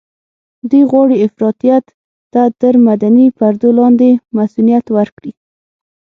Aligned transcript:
دوی 0.69 0.83
غواړي 0.91 1.15
افراطيت 1.27 1.85
ته 2.33 2.41
تر 2.61 2.73
مدني 2.87 3.25
پردو 3.37 3.69
لاندې 3.79 4.09
مصؤنيت 4.35 4.85
ورکړي. 4.97 5.31